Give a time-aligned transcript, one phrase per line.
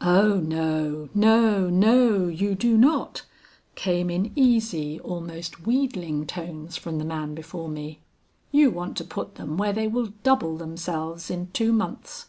[0.00, 3.26] "'Oh no, no, no, you do not,'
[3.74, 8.00] came in easy, almost wheedling tones from the man before me.
[8.50, 12.28] 'You want to put them where they will double themselves in two months.'